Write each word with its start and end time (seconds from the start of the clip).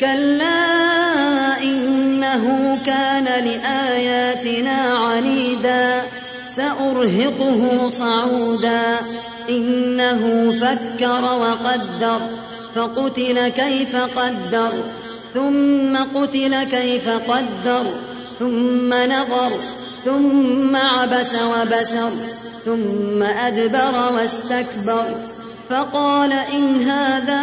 كلا 0.00 1.62
إنه 1.62 2.78
كان 2.86 3.24
لآياتنا 3.24 4.78
عنيدا 4.98 6.02
سأرهقه 6.48 7.88
صعودا. 7.88 8.96
إنه 9.48 10.52
فكر 10.60 11.24
وقدر 11.24 12.20
فقتل 12.74 13.48
كيف 13.48 13.96
قدر 13.96 14.72
ثم 15.34 15.96
قتل 15.96 16.64
كيف 16.64 17.08
قدر 17.08 17.82
ثم 18.38 18.94
نظر 18.94 19.50
ثم 20.04 20.76
عبس 20.76 21.34
وبسر 21.34 22.10
ثم 22.64 23.22
أدبر 23.22 24.12
واستكبر. 24.14 25.04
فقال 25.70 26.32
إن 26.32 26.82
هذا 26.82 27.42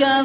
ملائكة 0.00 0.24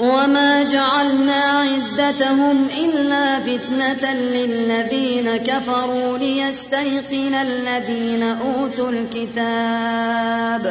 وما 0.00 0.62
جعلنا 0.62 1.34
عدتهم 1.34 2.68
إلا 2.84 3.40
فتنة 3.40 4.14
للذين 4.14 5.36
كفروا 5.36 6.18
ليستيقن 6.18 7.34
الذين 7.34 8.22
أوتوا 8.22 8.90
الكتاب 8.90 10.64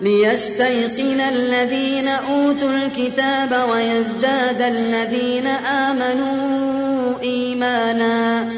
ليستيقن 0.00 1.20
الذين 1.20 2.08
أوتوا 2.08 2.70
الكتاب 2.70 3.68
ويزداد 3.70 4.60
الذين 4.60 5.46
آمنوا 5.66 7.22
إيمانا 7.22 8.48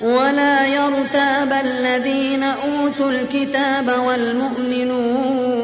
ولا 0.00 0.66
يرتاب 0.66 1.52
الذين 1.64 2.42
أوتوا 2.42 3.10
الكتاب 3.10 3.88
والمؤمنون 4.06 5.63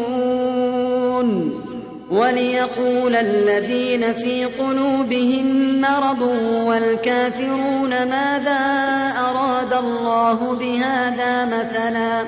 وليقول 2.10 3.14
الذين 3.14 4.14
في 4.14 4.44
قلوبهم 4.44 5.80
مرض 5.80 6.22
والكافرون 6.66 7.90
ماذا 7.90 8.58
أراد 9.18 9.72
الله 9.72 10.56
بهذا 10.60 11.44
مثلاً 11.44 12.24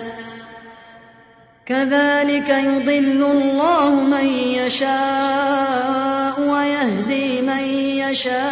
كذلك 1.67 2.49
يضل 2.49 3.23
الله 3.31 3.91
من 3.91 4.27
يشاء 4.61 6.41
ويهدي 6.41 7.43
من 7.43 7.65
يشاء 8.11 8.43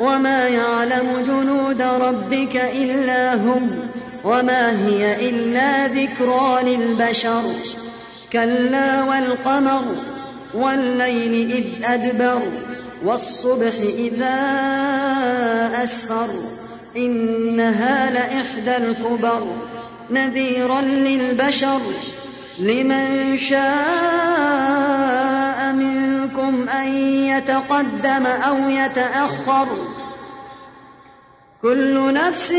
وما 0.00 0.48
يعلم 0.48 1.24
جنود 1.26 1.82
ربك 1.82 2.56
إلا 2.56 3.34
هم 3.34 3.70
وما 4.24 4.86
هي 4.86 5.28
إلا 5.28 5.86
ذكرى 5.86 6.62
للبشر 6.62 7.42
كلا 8.32 9.02
والقمر 9.02 9.84
والليل 10.54 11.50
إذ 11.50 11.84
أدبر 11.84 12.42
والصبح 13.04 13.72
إذا 13.98 14.36
أسفر 15.84 16.28
إنها 16.96 18.10
لإحدى 18.10 18.76
الكبر 18.76 19.46
نذيرا 20.10 20.80
للبشر 20.80 21.80
لمن 22.58 23.36
شاء 23.38 23.72
منكم 25.72 26.68
أن 26.68 26.88
يتقدم 27.04 28.26
أو 28.26 28.70
يتأخر 28.70 29.68
كل 31.62 32.12
نفس 32.14 32.52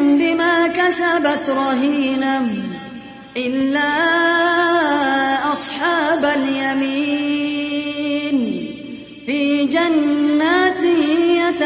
بما 0.00 0.68
كسبت 0.68 1.50
رهينة 1.50 2.48
إلا 3.36 4.09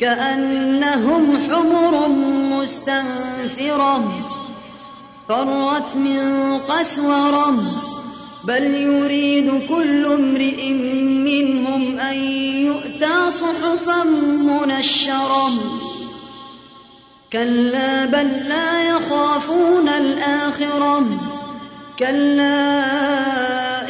كأنهم 0.00 1.38
حمر 1.50 2.08
مستنفرة 2.58 4.12
فرت 5.28 5.96
من 5.96 6.58
قسورة 6.58 7.54
بل 8.44 8.64
يريد 8.64 9.62
كل 9.68 10.04
امرئ 10.04 10.70
منهم 10.70 11.98
أن 11.98 12.14
يؤتى 12.66 13.30
صحفا 13.30 14.04
منشرة. 14.64 15.50
كلا 17.32 18.04
بل 18.04 18.28
لا 18.48 18.82
يخافون 18.82 19.88
الآخرة. 19.88 21.06
كلا 21.98 22.80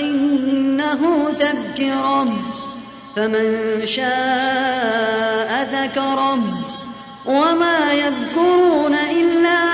إنه 0.00 1.28
تذكرة. 1.38 2.57
فمن 3.18 3.86
شاء 3.86 5.68
ذكره 5.72 6.38
وما 7.26 7.92
يذكرون 7.92 8.94
إلا 8.94 9.67